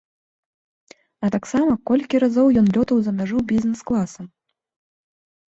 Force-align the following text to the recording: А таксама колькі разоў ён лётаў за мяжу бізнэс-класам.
А 1.27 1.29
таксама 1.35 1.73
колькі 1.89 2.21
разоў 2.25 2.47
ён 2.63 2.71
лётаў 2.79 2.97
за 3.09 3.13
мяжу 3.21 3.45
бізнэс-класам. 3.53 4.25